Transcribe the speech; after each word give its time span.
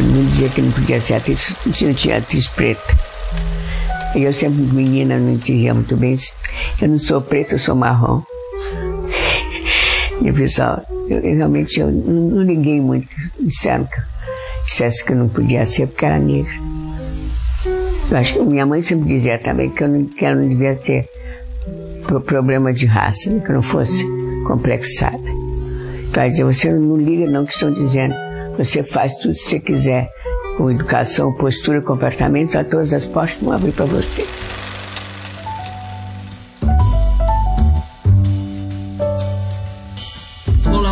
Todo 0.00 0.12
mundo 0.14 0.28
dizia 0.28 0.48
que 0.48 0.62
não 0.62 0.72
podia 0.72 0.98
ser 0.98 1.12
atriz, 1.12 1.54
não 1.82 1.92
tinha 1.92 2.16
atriz 2.16 2.48
preta. 2.48 2.98
E 4.14 4.22
eu 4.22 4.32
sempre, 4.32 4.62
menina, 4.62 5.18
não 5.18 5.34
entendia 5.34 5.74
muito 5.74 5.94
bem. 5.94 6.18
Eu 6.80 6.88
não 6.88 6.98
sou 6.98 7.20
preta, 7.20 7.56
eu 7.56 7.58
sou 7.58 7.76
marrom. 7.76 8.22
E 10.22 10.30
o 10.30 10.34
pessoal, 10.34 10.82
eu, 11.06 11.18
eu 11.18 11.36
realmente 11.36 11.80
eu 11.80 11.90
não, 11.90 12.30
não 12.30 12.42
liguei 12.42 12.80
muito. 12.80 13.08
Disseram 13.38 13.84
que, 13.84 14.00
dissesse 14.64 15.04
que 15.04 15.12
eu 15.12 15.16
não 15.16 15.28
podia 15.28 15.66
ser 15.66 15.86
porque 15.86 16.06
era 16.06 16.18
negra. 16.18 16.54
Eu 18.10 18.16
acho 18.16 18.32
que 18.32 18.40
minha 18.40 18.64
mãe 18.64 18.80
sempre 18.80 19.06
dizia 19.06 19.38
também 19.38 19.68
que 19.68 19.84
eu 19.84 19.88
não, 19.88 20.06
que 20.06 20.34
não 20.34 20.48
devia 20.48 20.76
ter 20.76 21.06
problema 22.24 22.72
de 22.72 22.86
raça, 22.86 23.28
né, 23.28 23.42
que 23.44 23.50
eu 23.50 23.56
não 23.56 23.62
fosse 23.62 24.02
complexada. 24.46 25.28
Então, 26.08 26.22
ela 26.22 26.30
dizia, 26.30 26.46
você 26.46 26.72
não 26.72 26.96
liga 26.96 27.30
não 27.30 27.44
que 27.44 27.52
estão 27.52 27.70
dizendo. 27.70 28.29
Você 28.60 28.82
faz 28.82 29.16
tudo 29.16 29.32
se 29.32 29.44
você 29.44 29.58
quiser, 29.58 30.10
com 30.58 30.70
educação, 30.70 31.32
postura, 31.32 31.80
comportamento, 31.80 32.58
a 32.58 32.62
todas 32.62 32.92
as 32.92 33.06
portas 33.06 33.38
vão 33.38 33.54
abrir 33.54 33.72
para 33.72 33.86
você. 33.86 34.22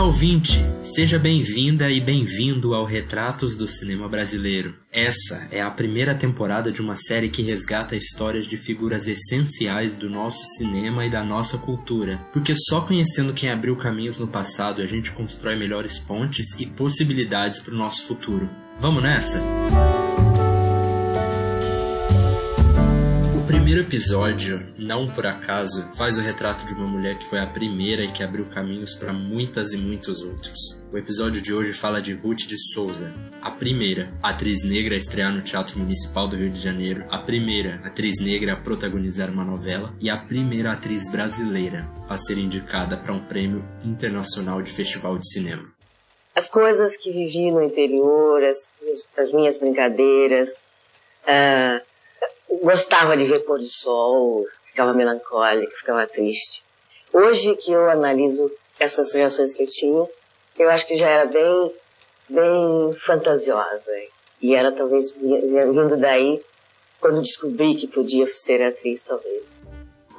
ouvinte, 0.01 0.65
seja 0.99 1.17
bem-vinda 1.17 1.89
e 1.89 2.01
bem-vindo 2.01 2.75
ao 2.75 2.85
Retratos 2.85 3.55
do 3.55 3.69
Cinema 3.69 4.09
Brasileiro. 4.09 4.75
Essa 4.91 5.47
é 5.53 5.63
a 5.63 5.71
primeira 5.71 6.13
temporada 6.13 6.73
de 6.73 6.83
uma 6.83 6.97
série 6.97 7.29
que 7.29 7.41
resgata 7.41 7.95
histórias 7.95 8.49
de 8.49 8.57
figuras 8.57 9.07
essenciais 9.07 9.95
do 9.95 10.11
nosso 10.11 10.45
cinema 10.57 11.07
e 11.07 11.11
da 11.11 11.23
nossa 11.23 11.57
cultura, 11.57 12.27
porque 12.33 12.53
só 12.57 12.81
conhecendo 12.81 13.33
quem 13.33 13.49
abriu 13.49 13.77
caminhos 13.77 14.19
no 14.19 14.27
passado 14.27 14.83
a 14.83 14.87
gente 14.87 15.13
constrói 15.13 15.55
melhores 15.55 16.01
pontes 16.01 16.59
e 16.59 16.67
possibilidades 16.67 17.61
para 17.61 17.75
o 17.75 17.79
nosso 17.79 18.05
futuro. 18.09 18.51
Vamos 18.81 19.01
nessa? 19.01 19.41
Primeiro 23.69 23.87
episódio, 23.87 24.67
não 24.79 25.13
por 25.13 25.27
acaso, 25.27 25.87
faz 25.95 26.17
o 26.17 26.23
retrato 26.23 26.65
de 26.65 26.73
uma 26.73 26.87
mulher 26.87 27.19
que 27.19 27.27
foi 27.27 27.39
a 27.39 27.47
primeira 27.47 28.03
e 28.03 28.11
que 28.11 28.23
abriu 28.25 28.47
caminhos 28.47 28.95
para 28.95 29.13
muitas 29.13 29.75
e 29.75 29.77
muitos 29.77 30.23
outros. 30.23 30.83
O 30.91 30.97
episódio 30.97 31.43
de 31.43 31.53
hoje 31.53 31.75
fala 31.75 32.01
de 32.01 32.15
Ruth 32.15 32.47
de 32.47 32.57
Souza, 32.73 33.15
a 33.43 33.51
primeira 33.51 34.11
atriz 34.23 34.65
negra 34.65 34.95
a 34.95 34.97
estrear 34.97 35.31
no 35.31 35.43
Teatro 35.43 35.79
Municipal 35.79 36.27
do 36.27 36.37
Rio 36.37 36.49
de 36.49 36.59
Janeiro, 36.59 37.05
a 37.11 37.19
primeira 37.19 37.75
atriz 37.85 38.19
negra 38.23 38.55
a 38.55 38.57
protagonizar 38.57 39.29
uma 39.29 39.45
novela 39.45 39.95
e 40.01 40.09
a 40.09 40.17
primeira 40.17 40.73
atriz 40.73 41.07
brasileira 41.07 41.87
a 42.09 42.17
ser 42.17 42.39
indicada 42.39 42.97
para 42.97 43.13
um 43.13 43.27
prêmio 43.27 43.63
internacional 43.85 44.63
de 44.63 44.71
festival 44.71 45.19
de 45.19 45.31
cinema. 45.31 45.71
As 46.35 46.49
coisas 46.49 46.97
que 46.97 47.13
vivi 47.13 47.51
no 47.51 47.63
interior, 47.63 48.43
as, 48.45 48.71
as 49.19 49.31
minhas 49.31 49.59
brincadeiras, 49.59 50.53
uh, 51.25 51.87
gostava 52.63 53.17
de 53.17 53.25
ver 53.25 53.41
pôr 53.41 53.59
do 53.59 53.67
sol, 53.67 54.47
ficava 54.67 54.95
melancólica, 54.95 55.77
ficava 55.77 56.07
triste. 56.07 56.63
Hoje 57.13 57.57
que 57.57 57.73
eu 57.73 57.89
analiso 57.91 58.51
essas 58.79 59.13
reações 59.13 59.55
que 59.55 59.63
eu 59.63 59.69
tinha, 59.69 60.07
eu 60.59 60.71
acho 60.71 60.87
que 60.87 60.97
já 60.97 61.09
era 61.09 61.27
bem, 61.27 61.73
bem 62.29 62.93
fantasiosa. 63.05 63.93
E 64.41 64.55
era 64.55 64.73
talvez 64.73 65.13
vindo 65.13 65.97
daí 65.97 66.43
quando 67.01 67.23
descobri 67.23 67.75
que 67.75 67.87
podia 67.87 68.33
ser 68.35 68.63
atriz, 68.63 69.03
talvez. 69.03 69.58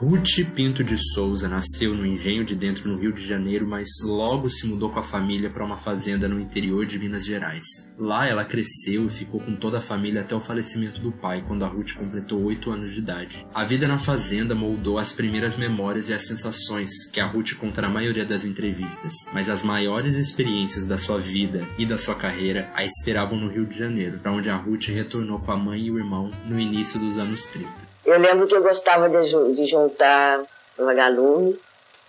Ruth 0.01 0.45
Pinto 0.55 0.81
de 0.81 0.97
Souza 0.97 1.49
nasceu 1.49 1.93
no 1.93 2.05
Engenho 2.05 2.45
de 2.45 2.55
Dentro, 2.55 2.89
no 2.89 2.97
Rio 2.97 3.11
de 3.11 3.27
Janeiro, 3.27 3.67
mas 3.67 3.89
logo 4.01 4.47
se 4.47 4.65
mudou 4.65 4.89
com 4.89 4.99
a 4.99 5.03
família 5.03 5.49
para 5.49 5.65
uma 5.65 5.75
fazenda 5.75 6.25
no 6.25 6.39
interior 6.39 6.85
de 6.85 6.97
Minas 6.97 7.25
Gerais. 7.25 7.65
Lá 7.97 8.25
ela 8.25 8.45
cresceu 8.45 9.05
e 9.05 9.09
ficou 9.09 9.41
com 9.41 9.57
toda 9.57 9.79
a 9.79 9.81
família 9.81 10.21
até 10.21 10.33
o 10.33 10.39
falecimento 10.39 11.01
do 11.01 11.11
pai, 11.11 11.43
quando 11.45 11.65
a 11.65 11.67
Ruth 11.67 11.95
completou 11.95 12.41
8 12.45 12.71
anos 12.71 12.93
de 12.93 12.99
idade. 12.99 13.45
A 13.53 13.65
vida 13.65 13.89
na 13.89 13.99
fazenda 13.99 14.55
moldou 14.55 14.97
as 14.97 15.11
primeiras 15.11 15.57
memórias 15.57 16.07
e 16.07 16.13
as 16.13 16.25
sensações 16.25 17.09
que 17.11 17.19
a 17.19 17.25
Ruth 17.25 17.55
conta 17.55 17.81
na 17.81 17.89
maioria 17.89 18.25
das 18.25 18.45
entrevistas, 18.45 19.13
mas 19.33 19.49
as 19.49 19.63
maiores 19.63 20.15
experiências 20.15 20.85
da 20.85 20.97
sua 20.97 21.19
vida 21.19 21.67
e 21.77 21.85
da 21.85 21.97
sua 21.97 22.15
carreira 22.15 22.71
a 22.73 22.85
esperavam 22.85 23.37
no 23.37 23.49
Rio 23.49 23.65
de 23.65 23.77
Janeiro, 23.77 24.17
para 24.19 24.31
onde 24.31 24.49
a 24.49 24.55
Ruth 24.55 24.87
retornou 24.87 25.39
com 25.39 25.51
a 25.51 25.57
mãe 25.57 25.87
e 25.87 25.91
o 25.91 25.99
irmão 25.99 26.31
no 26.47 26.57
início 26.57 26.97
dos 27.01 27.17
anos 27.17 27.47
30. 27.47 27.89
Eu 28.09 28.17
lembro 28.17 28.47
que 28.47 28.55
eu 28.55 28.63
gostava 28.63 29.07
de, 29.07 29.53
de 29.53 29.65
juntar 29.67 30.41
vagalume, 30.75 31.59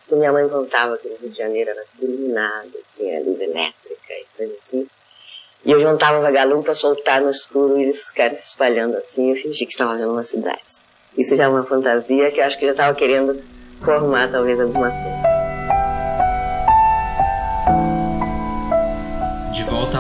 que 0.09 0.15
minha 0.15 0.33
mãe 0.33 0.49
contava 0.49 0.97
que 0.97 1.07
no 1.07 1.17
Rio 1.17 1.29
de 1.29 1.37
Janeiro 1.37 1.69
era 1.69 1.85
tudo 1.93 2.11
iluminado, 2.11 2.73
tinha 2.91 3.21
luz 3.21 3.39
elétrica 3.39 4.15
e 4.15 4.25
coisa 4.35 4.55
assim. 4.55 4.89
E 5.63 5.71
eu 5.71 5.79
juntava 5.79 6.23
vagalume 6.23 6.63
para 6.63 6.73
soltar 6.73 7.21
no 7.21 7.29
escuro 7.29 7.79
e 7.79 7.83
eles 7.83 8.09
ficarem 8.09 8.35
se 8.35 8.47
espalhando 8.47 8.97
assim, 8.97 9.29
eu 9.29 9.37
fingi 9.37 9.67
que 9.67 9.73
estava 9.73 9.95
vendo 9.95 10.13
uma 10.13 10.25
cidade. 10.25 10.79
Isso 11.19 11.37
já 11.37 11.45
é 11.45 11.49
uma 11.49 11.65
fantasia 11.65 12.31
que 12.31 12.41
eu 12.41 12.45
acho 12.45 12.59
que 12.59 12.65
eu 12.65 12.69
já 12.69 12.73
estava 12.73 12.95
querendo 12.95 13.39
formar 13.85 14.33
talvez 14.33 14.59
alguma 14.59 14.91
coisa. 14.91 15.40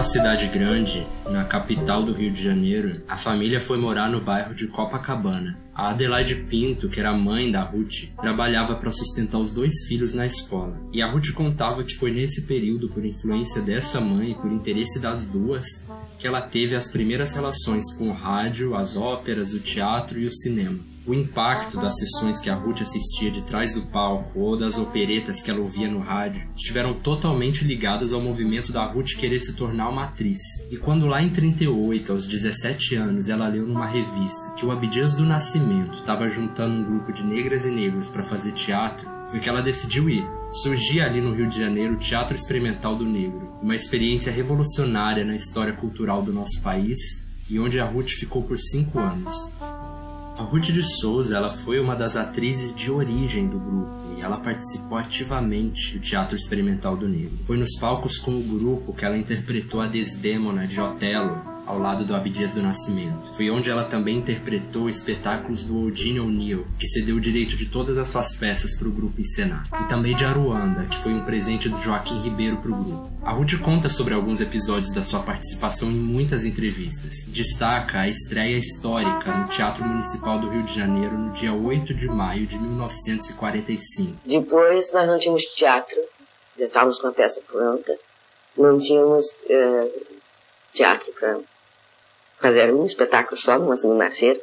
À 0.00 0.03
cidade 0.03 0.47
grande, 0.47 1.06
na 1.27 1.44
capital 1.44 2.03
do 2.03 2.15
Rio 2.15 2.33
de 2.33 2.43
Janeiro, 2.43 3.03
a 3.06 3.19
família 3.19 3.61
foi 3.61 3.77
morar 3.77 4.09
no 4.09 4.19
bairro 4.19 4.55
de 4.55 4.66
Copacabana. 4.66 5.59
A 5.75 5.91
Adelaide 5.91 6.37
Pinto, 6.37 6.88
que 6.88 6.99
era 6.99 7.12
mãe 7.12 7.53
da 7.53 7.61
Ruth, 7.61 8.09
trabalhava 8.19 8.77
para 8.77 8.91
sustentar 8.93 9.37
os 9.37 9.50
dois 9.50 9.84
filhos 9.87 10.15
na 10.15 10.25
escola. 10.25 10.81
E 10.91 11.03
a 11.03 11.06
Ruth 11.06 11.33
contava 11.34 11.84
que 11.84 11.93
foi 11.93 12.12
nesse 12.12 12.47
período, 12.47 12.88
por 12.88 13.05
influência 13.05 13.61
dessa 13.61 14.00
mãe 14.00 14.31
e 14.31 14.34
por 14.34 14.50
interesse 14.50 15.03
das 15.03 15.27
duas, 15.27 15.84
que 16.19 16.27
ela 16.27 16.41
teve 16.41 16.75
as 16.75 16.88
primeiras 16.88 17.34
relações 17.34 17.93
com 17.93 18.09
o 18.09 18.15
rádio, 18.15 18.75
as 18.75 18.97
óperas, 18.97 19.53
o 19.53 19.61
teatro 19.61 20.19
e 20.19 20.27
o 20.27 20.32
cinema. 20.32 20.78
O 21.06 21.15
impacto 21.15 21.78
das 21.78 21.97
sessões 21.99 22.38
que 22.38 22.50
a 22.50 22.55
Ruth 22.55 22.83
assistia 22.83 23.31
de 23.31 23.43
trás 23.43 23.72
do 23.72 23.83
palco 23.83 24.38
ou 24.38 24.55
das 24.55 24.77
operetas 24.77 25.41
que 25.41 25.50
ela 25.50 25.61
ouvia 25.61 25.88
no 25.88 25.99
rádio 25.99 26.47
estiveram 26.55 26.93
totalmente 26.93 27.65
ligadas 27.65 28.12
ao 28.12 28.21
movimento 28.21 28.71
da 28.71 28.84
Ruth 28.84 29.16
querer 29.19 29.41
se 29.41 29.56
tornar 29.56 29.88
uma 29.88 30.05
atriz. 30.05 30.41
E 30.71 30.77
quando 30.77 31.06
lá 31.06 31.22
em 31.22 31.31
38, 31.31 32.12
aos 32.12 32.27
17 32.27 32.97
anos, 32.97 33.31
ela 33.31 33.49
leu 33.49 33.66
numa 33.66 33.87
revista 33.87 34.53
que 34.53 34.66
o 34.66 34.71
Abdias 34.71 35.15
do 35.15 35.25
Nascimento 35.25 35.94
estava 35.94 36.28
juntando 36.28 36.75
um 36.75 36.84
grupo 36.84 37.12
de 37.12 37.25
negras 37.25 37.65
e 37.65 37.71
negros 37.71 38.11
para 38.11 38.22
fazer 38.22 38.53
teatro, 38.53 39.09
foi 39.25 39.41
que 39.41 39.49
ela 39.49 39.62
decidiu 39.62 40.09
ir. 40.09 40.27
Surgia 40.53 41.06
ali 41.06 41.22
no 41.22 41.34
Rio 41.34 41.49
de 41.49 41.59
Janeiro 41.59 41.94
o 41.94 41.99
Teatro 41.99 42.37
Experimental 42.37 42.94
do 42.94 43.06
Negro, 43.06 43.55
uma 43.62 43.75
experiência 43.75 44.31
revolucionária 44.31 45.25
na 45.25 45.34
história 45.34 45.72
cultural 45.72 46.22
do 46.22 46.32
nosso 46.32 46.61
país 46.61 47.27
e 47.49 47.59
onde 47.59 47.81
a 47.81 47.87
Ruth 47.87 48.11
ficou 48.11 48.43
por 48.43 48.59
cinco 48.59 48.99
anos. 48.99 49.50
A 50.40 50.42
Ruth 50.42 50.72
de 50.72 50.82
Souza 50.82 51.36
ela 51.36 51.50
foi 51.50 51.78
uma 51.78 51.94
das 51.94 52.16
atrizes 52.16 52.74
de 52.74 52.90
origem 52.90 53.46
do 53.46 53.58
grupo 53.58 54.14
e 54.16 54.22
ela 54.22 54.38
participou 54.38 54.96
ativamente 54.96 55.98
do 55.98 56.00
Teatro 56.00 56.34
Experimental 56.34 56.96
do 56.96 57.06
Negro. 57.06 57.44
Foi 57.44 57.58
nos 57.58 57.78
palcos 57.78 58.16
com 58.16 58.30
o 58.38 58.42
grupo 58.42 58.94
que 58.94 59.04
ela 59.04 59.18
interpretou 59.18 59.82
a 59.82 59.86
Desdémona 59.86 60.66
de 60.66 60.80
Otelo, 60.80 61.42
ao 61.70 61.78
lado 61.78 62.04
do 62.04 62.14
Abdias 62.14 62.53
do 62.53 62.60
Nascimento. 62.60 63.32
Foi 63.32 63.48
onde 63.48 63.70
ela 63.70 63.84
também 63.84 64.19
interpretou 64.19 64.88
espetáculos 64.88 65.62
do 65.62 65.88
Eugene 65.88 66.19
O'Neill, 66.19 66.66
que 66.78 66.86
cedeu 66.86 67.16
o 67.16 67.20
direito 67.20 67.54
de 67.54 67.66
todas 67.66 67.97
as 67.97 68.08
suas 68.08 68.34
peças 68.34 68.75
para 68.75 68.88
o 68.88 68.91
grupo 68.91 69.20
encenar. 69.20 69.69
E 69.81 69.88
também 69.88 70.16
de 70.16 70.25
Aruanda, 70.25 70.86
que 70.86 70.97
foi 70.97 71.14
um 71.14 71.25
presente 71.25 71.69
do 71.69 71.78
Joaquim 71.78 72.20
Ribeiro 72.22 72.56
para 72.56 72.72
o 72.72 72.75
grupo. 72.75 73.10
A 73.22 73.32
Ruth 73.32 73.60
conta 73.62 73.88
sobre 73.88 74.14
alguns 74.14 74.41
episódios 74.41 74.92
da 74.92 75.03
sua 75.03 75.20
participação 75.20 75.88
em 75.91 75.94
muitas 75.94 76.44
entrevistas. 76.44 77.25
Destaca 77.28 78.00
a 78.00 78.08
estreia 78.08 78.58
histórica 78.58 79.32
no 79.37 79.48
Teatro 79.48 79.84
Municipal 79.84 80.41
do 80.41 80.48
Rio 80.50 80.62
de 80.64 80.75
Janeiro 80.75 81.16
no 81.16 81.31
dia 81.31 81.52
8 81.52 81.94
de 81.94 82.08
maio 82.08 82.47
de 82.47 82.58
1945. 82.58 84.16
Depois 84.25 84.92
nós 84.92 85.06
não 85.06 85.19
tínhamos 85.19 85.44
teatro, 85.44 85.98
já 86.58 86.64
estávamos 86.64 86.98
com 86.98 87.06
a 87.06 87.12
peça 87.12 87.41
pronta, 87.47 87.94
não 88.56 88.78
tínhamos 88.78 89.26
uh, 89.44 89.92
teatro 90.72 91.12
para 91.12 91.38
fazer 92.40 92.72
um 92.72 92.84
espetáculo 92.84 93.37
só 93.37 93.58
numa 93.58 93.76
segunda-feira. 93.76 94.40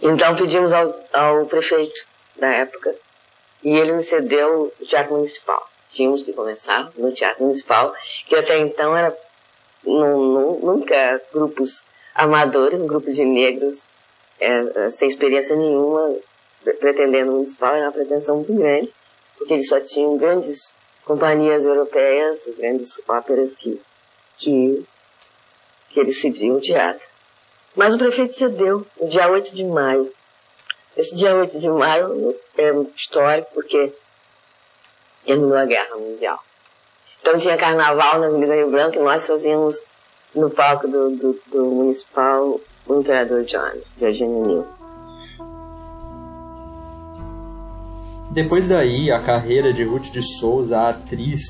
Então 0.00 0.34
pedimos 0.36 0.72
ao, 0.72 0.94
ao 1.12 1.46
prefeito 1.46 2.06
da 2.36 2.48
época 2.48 2.94
e 3.62 3.70
ele 3.76 3.92
me 3.92 4.02
cedeu 4.02 4.72
o 4.80 4.84
Teatro 4.84 5.14
Municipal. 5.14 5.68
Tínhamos 5.88 6.22
que 6.22 6.32
começar 6.32 6.90
no 6.96 7.12
Teatro 7.12 7.42
Municipal, 7.42 7.94
que 8.26 8.34
até 8.34 8.58
então 8.58 8.96
era 8.96 9.16
nunca 9.84 11.20
grupos 11.32 11.84
amadores, 12.14 12.80
um 12.80 12.86
grupo 12.86 13.12
de 13.12 13.24
negros 13.24 13.86
é, 14.40 14.90
sem 14.90 15.08
experiência 15.08 15.54
nenhuma, 15.54 16.16
pretendendo 16.80 17.30
o 17.30 17.34
municipal, 17.34 17.74
era 17.74 17.86
uma 17.86 17.92
pretensão 17.92 18.36
muito 18.36 18.52
grande, 18.54 18.92
porque 19.36 19.54
eles 19.54 19.68
só 19.68 19.80
tinham 19.80 20.16
grandes 20.16 20.74
companhias 21.04 21.64
europeias, 21.64 22.48
grandes 22.58 23.00
óperas 23.08 23.54
que, 23.54 23.80
que 24.36 24.84
que 25.92 26.00
ele 26.00 26.12
cedia 26.12 26.52
o 26.52 26.60
teatro. 26.60 27.06
Mas 27.76 27.94
o 27.94 27.98
prefeito 27.98 28.34
cedeu 28.34 28.84
no 29.00 29.08
dia 29.08 29.30
8 29.30 29.54
de 29.54 29.64
maio. 29.64 30.12
Esse 30.96 31.14
dia 31.14 31.34
8 31.34 31.58
de 31.58 31.68
maio 31.68 32.34
é 32.58 32.72
histórico 32.94 33.48
porque 33.54 33.92
terminou 35.24 35.56
a 35.56 35.64
Guerra 35.64 35.96
Mundial. 35.96 36.38
Então 37.20 37.38
tinha 37.38 37.56
carnaval 37.56 38.18
na 38.18 38.26
Avenida 38.26 38.54
Rio 38.54 38.70
Branco 38.70 38.96
e 38.96 39.02
nós 39.02 39.26
fazíamos 39.26 39.84
no 40.34 40.50
palco 40.50 40.88
do, 40.88 41.10
do, 41.10 41.40
do 41.46 41.64
Municipal 41.66 42.60
o 42.86 42.98
Imperador 42.98 43.44
Jones, 43.44 43.92
de 43.96 44.04
Eugênio 44.04 44.44
Nil. 44.44 44.66
Depois 48.30 48.68
daí, 48.68 49.10
a 49.10 49.20
carreira 49.20 49.72
de 49.72 49.84
Ruth 49.84 50.10
de 50.10 50.22
Souza, 50.22 50.80
a 50.80 50.88
atriz, 50.88 51.42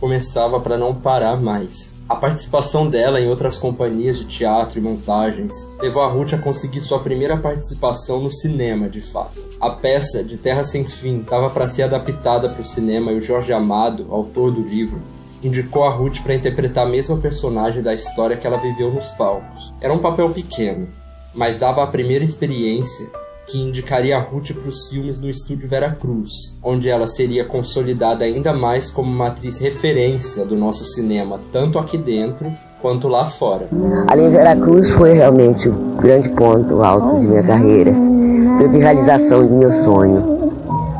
começava 0.00 0.58
para 0.58 0.76
não 0.76 0.98
parar 0.98 1.36
mais. 1.36 1.94
A 2.10 2.16
participação 2.16 2.90
dela 2.90 3.20
em 3.20 3.28
outras 3.28 3.56
companhias 3.56 4.18
de 4.18 4.24
teatro 4.24 4.80
e 4.80 4.82
montagens 4.82 5.72
levou 5.80 6.02
a 6.02 6.08
Ruth 6.08 6.32
a 6.32 6.38
conseguir 6.38 6.80
sua 6.80 6.98
primeira 6.98 7.36
participação 7.36 8.20
no 8.20 8.32
cinema, 8.32 8.88
de 8.88 9.00
fato. 9.00 9.40
A 9.60 9.70
peça 9.70 10.24
de 10.24 10.36
Terra 10.36 10.64
Sem 10.64 10.88
Fim 10.88 11.20
estava 11.20 11.48
para 11.50 11.68
ser 11.68 11.84
adaptada 11.84 12.48
para 12.48 12.62
o 12.62 12.64
cinema 12.64 13.12
e 13.12 13.18
o 13.18 13.22
Jorge 13.22 13.52
Amado, 13.52 14.08
autor 14.10 14.50
do 14.50 14.60
livro, 14.60 15.00
indicou 15.40 15.84
a 15.84 15.90
Ruth 15.90 16.20
para 16.20 16.34
interpretar 16.34 16.84
a 16.84 16.90
mesma 16.90 17.16
personagem 17.16 17.80
da 17.80 17.94
história 17.94 18.36
que 18.36 18.44
ela 18.44 18.58
viveu 18.58 18.92
nos 18.92 19.10
palcos. 19.10 19.72
Era 19.80 19.94
um 19.94 20.00
papel 20.00 20.30
pequeno, 20.30 20.88
mas 21.32 21.58
dava 21.58 21.80
a 21.84 21.86
primeira 21.86 22.24
experiência 22.24 23.08
que 23.46 23.58
indicaria 23.58 24.16
a 24.16 24.20
Ruth 24.20 24.52
para 24.52 24.68
os 24.68 24.88
filmes 24.88 25.20
no 25.20 25.28
estúdio 25.28 25.68
Vera 25.68 25.90
Cruz, 25.90 26.56
onde 26.62 26.88
ela 26.88 27.06
seria 27.06 27.44
consolidada 27.44 28.24
ainda 28.24 28.52
mais 28.52 28.90
como 28.90 29.10
uma 29.10 29.28
atriz 29.28 29.58
referência 29.58 30.44
do 30.44 30.56
nosso 30.56 30.84
cinema, 30.84 31.40
tanto 31.52 31.78
aqui 31.78 31.98
dentro 31.98 32.50
quanto 32.80 33.08
lá 33.08 33.24
fora. 33.24 33.68
Ali 34.06 34.22
em 34.22 34.30
Vera 34.30 34.56
Cruz 34.56 34.90
foi 34.90 35.14
realmente 35.14 35.68
o 35.68 35.72
grande 36.00 36.28
ponto 36.30 36.82
alto 36.82 37.18
de 37.18 37.26
minha 37.26 37.42
carreira, 37.42 37.92
de 37.92 38.78
realização 38.78 39.46
de 39.46 39.52
meu 39.52 39.72
sonho. 39.84 40.40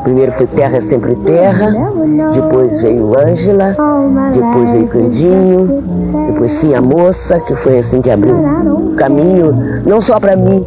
Primeiro 0.02 0.32
foi 0.32 0.46
Terra 0.46 0.78
é 0.78 0.81
Sempre 0.81 1.14
Terra, 1.16 1.72
depois 2.32 2.81
veio 2.81 3.19
Ângela, 3.19 3.76
depois 4.32 4.70
veio 4.70 4.88
Candinho, 4.88 5.82
depois 6.26 6.52
Sim 6.52 6.75
a 6.75 6.81
Moça, 6.81 7.38
que 7.40 7.54
foi 7.56 7.78
assim 7.78 8.00
que 8.00 8.10
abriu 8.10 8.34
o 8.34 8.94
caminho, 8.96 9.52
não 9.84 10.00
só 10.00 10.19
para 10.19 10.37
mim, 10.37 10.64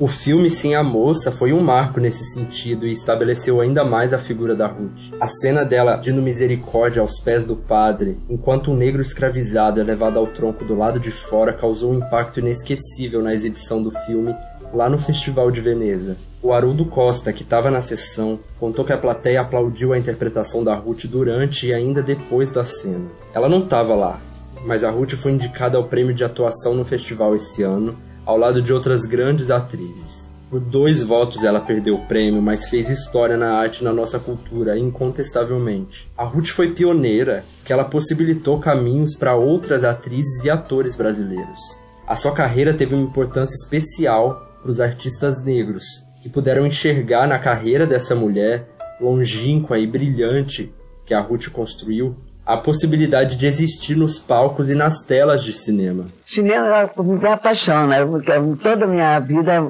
o 0.00 0.08
filme 0.08 0.48
Sim 0.48 0.74
a 0.74 0.82
Moça 0.82 1.30
foi 1.30 1.52
um 1.52 1.60
marco 1.60 2.00
nesse 2.00 2.24
sentido 2.24 2.86
e 2.86 2.92
estabeleceu 2.92 3.60
ainda 3.60 3.84
mais 3.84 4.14
a 4.14 4.18
figura 4.18 4.56
da 4.56 4.66
Ruth. 4.66 5.12
A 5.20 5.28
cena 5.28 5.62
dela 5.62 5.98
pedindo 5.98 6.22
misericórdia 6.22 7.02
aos 7.02 7.20
pés 7.20 7.44
do 7.44 7.54
padre, 7.54 8.18
enquanto 8.26 8.70
um 8.70 8.76
negro 8.76 9.02
escravizado 9.02 9.78
é 9.78 9.84
levado 9.84 10.18
ao 10.18 10.26
tronco 10.26 10.64
do 10.64 10.74
lado 10.74 10.98
de 10.98 11.10
fora, 11.10 11.52
causou 11.52 11.92
um 11.92 11.98
impacto 11.98 12.40
inesquecível 12.40 13.20
na 13.20 13.34
exibição 13.34 13.82
do 13.82 13.90
filme 13.90 14.34
lá 14.72 14.88
no 14.88 14.98
Festival 14.98 15.50
de 15.50 15.60
Veneza. 15.60 16.16
O 16.42 16.54
Haroldo 16.54 16.86
Costa, 16.86 17.30
que 17.30 17.42
estava 17.42 17.70
na 17.70 17.82
sessão, 17.82 18.40
contou 18.58 18.86
que 18.86 18.94
a 18.94 18.98
plateia 18.98 19.42
aplaudiu 19.42 19.92
a 19.92 19.98
interpretação 19.98 20.64
da 20.64 20.74
Ruth 20.74 21.04
durante 21.04 21.66
e 21.66 21.74
ainda 21.74 22.02
depois 22.02 22.50
da 22.50 22.64
cena. 22.64 23.04
Ela 23.34 23.50
não 23.50 23.64
estava 23.64 23.94
lá, 23.94 24.18
mas 24.64 24.82
a 24.82 24.90
Ruth 24.90 25.12
foi 25.12 25.32
indicada 25.32 25.76
ao 25.76 25.84
prêmio 25.84 26.14
de 26.14 26.24
atuação 26.24 26.74
no 26.74 26.86
festival 26.86 27.36
esse 27.36 27.62
ano 27.62 27.98
ao 28.30 28.38
lado 28.38 28.62
de 28.62 28.72
outras 28.72 29.06
grandes 29.06 29.50
atrizes. 29.50 30.30
Por 30.48 30.60
dois 30.60 31.02
votos 31.02 31.42
ela 31.42 31.60
perdeu 31.60 31.96
o 31.96 32.06
prêmio, 32.06 32.40
mas 32.40 32.68
fez 32.68 32.88
história 32.88 33.36
na 33.36 33.54
arte 33.54 33.80
e 33.80 33.84
na 33.84 33.92
nossa 33.92 34.20
cultura, 34.20 34.78
incontestavelmente. 34.78 36.08
A 36.16 36.22
Ruth 36.22 36.46
foi 36.46 36.72
pioneira, 36.72 37.44
que 37.64 37.72
ela 37.72 37.84
possibilitou 37.84 38.60
caminhos 38.60 39.16
para 39.16 39.34
outras 39.34 39.82
atrizes 39.82 40.44
e 40.44 40.50
atores 40.50 40.94
brasileiros. 40.94 41.58
A 42.06 42.14
sua 42.14 42.30
carreira 42.30 42.72
teve 42.72 42.94
uma 42.94 43.02
importância 43.02 43.56
especial 43.56 44.40
para 44.62 44.70
os 44.70 44.80
artistas 44.80 45.44
negros, 45.44 45.84
que 46.22 46.28
puderam 46.28 46.64
enxergar 46.64 47.26
na 47.26 47.38
carreira 47.38 47.84
dessa 47.84 48.14
mulher 48.14 48.68
longínqua 49.00 49.76
e 49.76 49.88
brilhante 49.88 50.72
que 51.04 51.14
a 51.14 51.20
Ruth 51.20 51.48
construiu 51.48 52.14
a 52.50 52.56
possibilidade 52.56 53.36
de 53.36 53.46
existir 53.46 53.96
nos 53.96 54.18
palcos 54.18 54.68
e 54.68 54.74
nas 54.74 55.04
telas 55.04 55.44
de 55.44 55.52
cinema. 55.52 56.06
Cinema 56.26 56.80
é 56.80 57.02
minha 57.02 57.36
paixão, 57.36 57.86
né? 57.86 58.04
Porque 58.04 58.32
toda 58.60 58.86
a 58.86 58.88
minha 58.88 59.20
vida, 59.20 59.62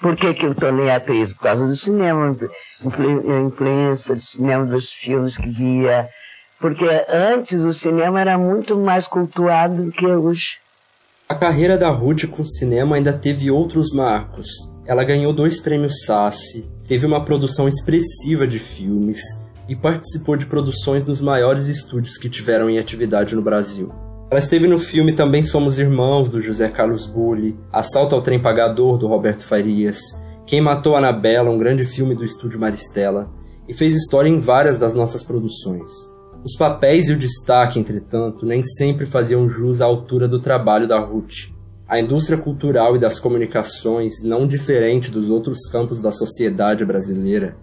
por 0.00 0.16
que, 0.16 0.34
que 0.34 0.46
eu 0.46 0.54
tornei 0.54 0.90
atriz? 0.90 1.32
Por 1.34 1.42
causa 1.42 1.64
do 1.64 1.76
cinema, 1.76 2.36
a 2.82 3.40
influência 3.46 4.16
do 4.16 4.20
cinema, 4.20 4.66
dos 4.66 4.90
filmes 4.90 5.36
que 5.36 5.48
via. 5.48 6.08
Porque 6.58 6.84
antes 7.08 7.60
o 7.62 7.72
cinema 7.72 8.20
era 8.20 8.36
muito 8.36 8.76
mais 8.76 9.06
cultuado 9.06 9.84
do 9.84 9.92
que 9.92 10.04
hoje. 10.04 10.56
A 11.28 11.34
carreira 11.36 11.78
da 11.78 11.90
Ruth 11.90 12.26
com 12.26 12.42
o 12.42 12.46
cinema 12.46 12.96
ainda 12.96 13.12
teve 13.12 13.52
outros 13.52 13.92
marcos. 13.92 14.48
Ela 14.84 15.04
ganhou 15.04 15.32
dois 15.32 15.60
prêmios 15.60 16.04
Sassi, 16.04 16.68
teve 16.88 17.06
uma 17.06 17.24
produção 17.24 17.68
expressiva 17.68 18.48
de 18.48 18.58
filmes, 18.58 19.20
e 19.68 19.74
participou 19.74 20.36
de 20.36 20.46
produções 20.46 21.06
nos 21.06 21.20
maiores 21.20 21.66
estúdios 21.66 22.16
que 22.16 22.28
tiveram 22.28 22.70
em 22.70 22.78
atividade 22.78 23.34
no 23.34 23.42
Brasil. 23.42 23.92
Ela 24.30 24.40
esteve 24.40 24.66
no 24.66 24.78
filme 24.78 25.12
Também 25.12 25.42
Somos 25.42 25.78
Irmãos, 25.78 26.28
do 26.28 26.40
José 26.40 26.68
Carlos 26.68 27.06
Bulli, 27.06 27.58
Assalto 27.72 28.14
ao 28.14 28.22
Trem 28.22 28.40
Pagador, 28.40 28.98
do 28.98 29.06
Roberto 29.06 29.44
Farias, 29.44 30.00
Quem 30.44 30.60
Matou 30.60 30.96
Anabela, 30.96 31.50
um 31.50 31.58
grande 31.58 31.84
filme 31.84 32.14
do 32.14 32.24
estúdio 32.24 32.58
Maristela, 32.58 33.30
e 33.68 33.74
fez 33.74 33.94
história 33.94 34.28
em 34.28 34.38
várias 34.38 34.78
das 34.78 34.94
nossas 34.94 35.22
produções. 35.22 35.90
Os 36.44 36.56
papéis 36.56 37.08
e 37.08 37.12
o 37.12 37.18
destaque, 37.18 37.78
entretanto, 37.78 38.46
nem 38.46 38.62
sempre 38.62 39.06
faziam 39.06 39.48
jus 39.48 39.80
à 39.80 39.84
altura 39.84 40.28
do 40.28 40.38
trabalho 40.38 40.86
da 40.86 40.98
Ruth. 40.98 41.50
A 41.88 42.00
indústria 42.00 42.38
cultural 42.38 42.96
e 42.96 42.98
das 42.98 43.20
comunicações, 43.20 44.22
não 44.22 44.46
diferente 44.46 45.10
dos 45.10 45.30
outros 45.30 45.68
campos 45.68 46.00
da 46.00 46.10
sociedade 46.10 46.84
brasileira, 46.84 47.56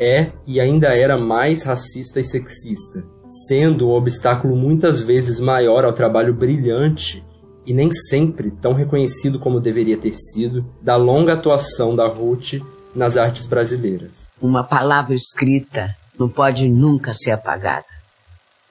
é 0.00 0.32
e 0.46 0.58
ainda 0.58 0.96
era 0.96 1.18
mais 1.18 1.62
racista 1.62 2.18
e 2.18 2.24
sexista, 2.24 3.04
sendo 3.28 3.88
um 3.88 3.92
obstáculo 3.92 4.56
muitas 4.56 5.02
vezes 5.02 5.38
maior 5.38 5.84
ao 5.84 5.92
trabalho 5.92 6.32
brilhante 6.32 7.22
e 7.66 7.74
nem 7.74 7.92
sempre 7.92 8.50
tão 8.50 8.72
reconhecido 8.72 9.38
como 9.38 9.60
deveria 9.60 9.98
ter 9.98 10.16
sido 10.16 10.64
da 10.80 10.96
longa 10.96 11.34
atuação 11.34 11.94
da 11.94 12.08
Ruth 12.08 12.54
nas 12.94 13.18
artes 13.18 13.46
brasileiras. 13.46 14.26
Uma 14.40 14.64
palavra 14.64 15.14
escrita 15.14 15.94
não 16.18 16.28
pode 16.28 16.68
nunca 16.68 17.12
ser 17.12 17.32
apagada. 17.32 17.84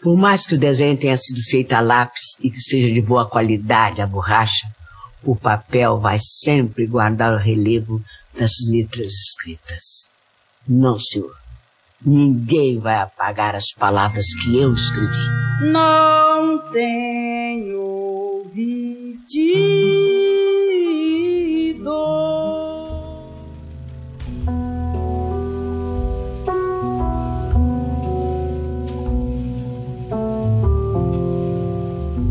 Por 0.01 0.17
mais 0.17 0.47
que 0.47 0.55
o 0.55 0.59
desenho 0.59 0.97
tenha 0.97 1.15
sido 1.17 1.39
feito 1.41 1.73
a 1.73 1.81
lápis 1.81 2.35
e 2.41 2.49
que 2.49 2.59
seja 2.59 2.91
de 2.91 3.01
boa 3.01 3.29
qualidade 3.29 4.01
a 4.01 4.07
borracha, 4.07 4.67
o 5.23 5.35
papel 5.35 5.99
vai 5.99 6.17
sempre 6.19 6.87
guardar 6.87 7.33
o 7.33 7.37
relevo 7.37 8.01
das 8.37 8.51
letras 8.67 9.11
escritas. 9.11 10.08
Não, 10.67 10.99
senhor. 10.99 11.39
Ninguém 12.05 12.79
vai 12.79 12.95
apagar 12.95 13.55
as 13.55 13.73
palavras 13.73 14.25
que 14.41 14.57
eu 14.57 14.73
escrevi. 14.73 15.27
Não 15.61 16.59
tenho 16.71 18.43
vestido. 18.53 20.29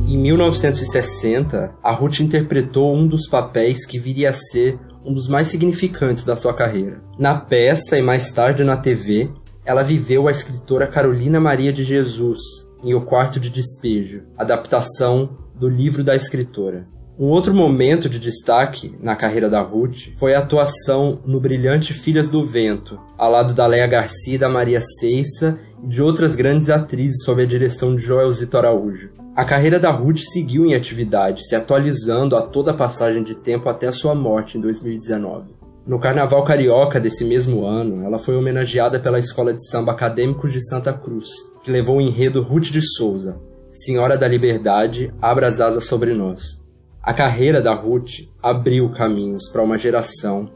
Em 0.06 0.16
1960, 0.16 1.75
a 1.82 1.92
Ruth 1.92 2.20
interpretou 2.20 2.97
um 2.97 3.06
dos 3.06 3.28
papéis 3.28 3.85
que 3.85 3.99
viria 3.99 4.30
a 4.30 4.35
ser 4.35 4.78
um 5.08 5.12
dos 5.14 5.26
mais 5.26 5.48
significantes 5.48 6.22
da 6.22 6.36
sua 6.36 6.52
carreira. 6.52 7.00
Na 7.18 7.34
peça 7.34 7.98
e 7.98 8.02
mais 8.02 8.30
tarde 8.30 8.62
na 8.62 8.76
TV, 8.76 9.30
ela 9.64 9.82
viveu 9.82 10.28
a 10.28 10.30
escritora 10.30 10.86
Carolina 10.86 11.40
Maria 11.40 11.72
de 11.72 11.82
Jesus 11.82 12.40
em 12.84 12.94
O 12.94 13.00
Quarto 13.00 13.40
de 13.40 13.48
Despejo, 13.48 14.24
adaptação 14.36 15.30
do 15.54 15.66
livro 15.66 16.04
da 16.04 16.14
escritora. 16.14 16.86
Um 17.18 17.24
outro 17.24 17.52
momento 17.52 18.08
de 18.08 18.20
destaque 18.20 18.96
na 19.02 19.16
carreira 19.16 19.50
da 19.50 19.60
Ruth 19.60 20.12
foi 20.16 20.34
a 20.34 20.38
atuação 20.38 21.20
no 21.26 21.40
brilhante 21.40 21.92
Filhas 21.92 22.30
do 22.30 22.44
Vento, 22.44 23.00
ao 23.16 23.32
lado 23.32 23.54
da 23.54 23.66
Leia 23.66 23.86
Garcia 23.88 24.38
da 24.38 24.48
Maria 24.48 24.80
Ceissa 24.80 25.58
e 25.82 25.88
de 25.88 26.00
outras 26.00 26.36
grandes 26.36 26.68
atrizes 26.68 27.24
sob 27.24 27.42
a 27.42 27.46
direção 27.46 27.96
de 27.96 28.02
Joelzito 28.02 28.56
Araújo. 28.56 29.10
A 29.35 29.44
carreira 29.44 29.78
da 29.78 29.90
Ruth 29.90 30.18
seguiu 30.18 30.66
em 30.66 30.75
atividade, 30.75 31.47
se 31.47 31.54
atualizando 31.54 32.37
a 32.37 32.42
toda 32.42 32.73
a 32.73 32.75
passagem 32.75 33.23
de 33.23 33.37
tempo 33.37 33.68
até 33.68 33.90
sua 33.92 34.14
morte 34.14 34.58
em 34.58 34.61
2019. 34.61 35.56
No 35.87 35.99
Carnaval 35.99 36.44
Carioca 36.44 37.00
desse 37.00 37.25
mesmo 37.25 37.64
ano, 37.64 38.04
ela 38.04 38.18
foi 38.18 38.37
homenageada 38.37 39.00
pela 39.00 39.18
Escola 39.18 39.54
de 39.54 39.64
Samba 39.70 39.92
Acadêmicos 39.92 40.52
de 40.52 40.61
Santa 40.68 40.92
Cruz, 40.92 41.28
que 41.62 41.70
levou 41.70 41.97
o 41.97 42.00
enredo 42.00 42.42
Ruth 42.42 42.64
de 42.64 42.82
Souza, 42.82 43.40
Senhora 43.70 44.18
da 44.18 44.26
Liberdade, 44.26 45.14
abra 45.23 45.47
as 45.47 45.61
asas 45.61 45.85
sobre 45.85 46.12
nós. 46.12 46.64
A 47.02 47.14
carreira 47.14 47.62
da 47.62 47.73
Ruth 47.73 48.28
abriu 48.42 48.90
caminhos 48.90 49.49
para 49.49 49.62
uma 49.62 49.78
geração, 49.78 50.50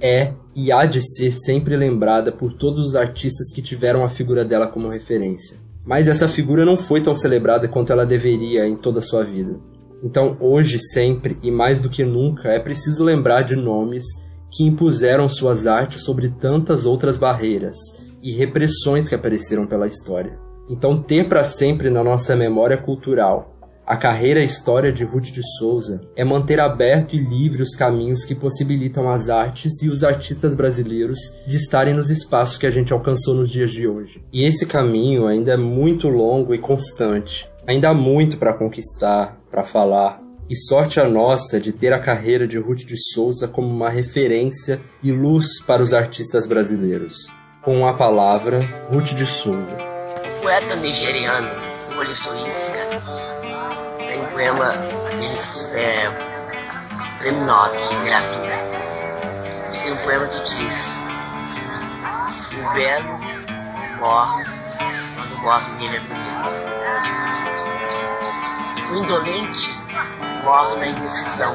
é 0.00 0.32
e 0.54 0.70
há 0.70 0.84
de 0.84 1.00
ser 1.00 1.30
sempre 1.30 1.76
lembrada 1.76 2.30
por 2.30 2.52
todos 2.52 2.84
os 2.84 2.96
artistas 2.96 3.52
que 3.52 3.62
tiveram 3.62 4.04
a 4.04 4.08
figura 4.08 4.44
dela 4.44 4.66
como 4.66 4.88
referência. 4.88 5.63
Mas 5.84 6.08
essa 6.08 6.28
figura 6.28 6.64
não 6.64 6.76
foi 6.76 7.00
tão 7.00 7.14
celebrada 7.14 7.68
quanto 7.68 7.92
ela 7.92 8.06
deveria 8.06 8.66
em 8.66 8.76
toda 8.76 9.00
a 9.00 9.02
sua 9.02 9.22
vida. 9.22 9.60
Então, 10.02 10.36
hoje, 10.40 10.78
sempre 10.78 11.38
e 11.42 11.50
mais 11.50 11.78
do 11.78 11.88
que 11.88 12.04
nunca, 12.04 12.48
é 12.48 12.58
preciso 12.58 13.04
lembrar 13.04 13.42
de 13.42 13.56
nomes 13.56 14.04
que 14.50 14.64
impuseram 14.64 15.28
suas 15.28 15.66
artes 15.66 16.04
sobre 16.04 16.28
tantas 16.28 16.86
outras 16.86 17.16
barreiras 17.16 17.76
e 18.22 18.32
repressões 18.32 19.08
que 19.08 19.14
apareceram 19.14 19.66
pela 19.66 19.86
história. 19.86 20.38
Então, 20.68 21.02
ter 21.02 21.28
para 21.28 21.44
sempre 21.44 21.90
na 21.90 22.02
nossa 22.02 22.34
memória 22.34 22.76
cultural 22.76 23.53
A 23.86 23.98
carreira 23.98 24.40
e 24.40 24.46
história 24.46 24.90
de 24.90 25.04
Ruth 25.04 25.24
de 25.24 25.42
Souza 25.58 26.00
é 26.16 26.24
manter 26.24 26.58
aberto 26.58 27.14
e 27.14 27.18
livre 27.18 27.62
os 27.62 27.76
caminhos 27.76 28.24
que 28.24 28.34
possibilitam 28.34 29.10
as 29.10 29.28
artes 29.28 29.82
e 29.82 29.90
os 29.90 30.02
artistas 30.02 30.54
brasileiros 30.54 31.18
de 31.46 31.54
estarem 31.56 31.92
nos 31.92 32.08
espaços 32.08 32.56
que 32.56 32.66
a 32.66 32.70
gente 32.70 32.94
alcançou 32.94 33.34
nos 33.34 33.50
dias 33.50 33.70
de 33.70 33.86
hoje. 33.86 34.24
E 34.32 34.42
esse 34.42 34.64
caminho 34.64 35.26
ainda 35.26 35.52
é 35.52 35.56
muito 35.58 36.08
longo 36.08 36.54
e 36.54 36.58
constante. 36.58 37.46
Ainda 37.66 37.90
há 37.90 37.94
muito 37.94 38.38
para 38.38 38.54
conquistar, 38.54 39.38
para 39.50 39.62
falar. 39.62 40.18
E 40.48 40.56
sorte 40.56 40.98
a 40.98 41.06
nossa 41.06 41.60
de 41.60 41.70
ter 41.70 41.92
a 41.92 41.98
carreira 41.98 42.48
de 42.48 42.56
Ruth 42.56 42.86
de 42.86 42.96
Souza 43.12 43.46
como 43.46 43.68
uma 43.68 43.90
referência 43.90 44.80
e 45.02 45.12
luz 45.12 45.60
para 45.60 45.82
os 45.82 45.92
artistas 45.92 46.46
brasileiros. 46.46 47.30
Com 47.60 47.86
a 47.86 47.92
palavra, 47.92 48.60
Ruth 48.90 49.12
de 49.12 49.26
Souza. 49.26 49.76
Poeta 50.40 50.74
nigeriano, 50.76 51.48
Olissoísca 51.98 52.73
poema 54.34 54.74
é, 55.74 56.10
prêmio 57.18 57.46
Nobel 57.46 57.88
de 57.88 57.96
literatura. 57.96 58.58
Tem 59.80 59.92
um 59.92 60.02
poema 60.02 60.26
que 60.26 60.42
diz: 60.42 61.06
O 62.52 62.74
belo 62.74 63.20
morre 64.00 64.44
quando 65.14 65.38
morre 65.38 65.84
ele 65.84 65.96
é 65.96 66.00
bonito. 66.00 66.64
O 68.90 68.96
indolente 68.96 69.70
morre 70.42 70.76
na 70.78 70.86
indecisão. 70.88 71.54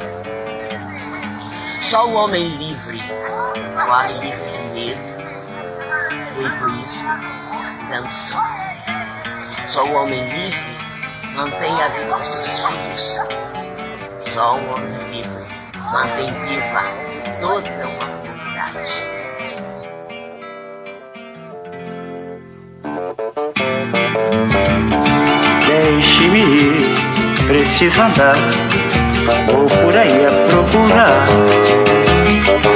Só 1.82 2.08
o 2.08 2.14
homem 2.14 2.48
livre 2.58 3.02
morre 3.88 4.14
livre 4.20 4.52
de 4.52 4.64
medo, 4.74 5.02
do 6.36 6.48
egoísmo 6.48 7.10
e 7.82 7.90
da 7.90 7.98
ambição. 7.98 8.44
Só 9.68 9.84
o 9.84 9.94
homem 9.94 10.24
livre 10.30 10.80
mantém 11.40 11.82
a 11.82 11.88
vida 11.88 12.18
de 12.18 12.26
seus 12.26 12.60
filhos. 12.60 13.20
Só 14.34 14.58
o 14.58 14.74
homem 14.74 15.10
livre 15.10 15.46
mantém 15.94 16.28
viva 16.46 16.84
toda 17.40 17.88
uma 17.88 18.08
comunidade. 18.20 18.92
Deixe-me 25.66 26.40
ir, 26.40 27.46
preciso 27.48 28.02
andar, 28.02 28.36
vou 29.48 29.66
por 29.66 29.96
aí 29.96 30.26
a 30.26 30.32
procurar, 30.50 31.26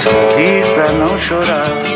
sorrir 0.03 0.63
pra 0.73 0.91
não 0.93 1.19
chorar. 1.19 1.92